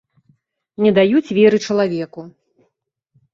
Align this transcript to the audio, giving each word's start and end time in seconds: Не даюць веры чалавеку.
Не 0.85 0.91
даюць 0.99 1.33
веры 1.39 1.57
чалавеку. 1.67 2.25